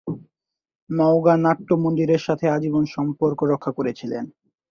[0.89, 4.23] নগাঁও নাট্য মন্দিরের সাথে আজীবন সম্পর্ক রক্ষা করেছিলেন।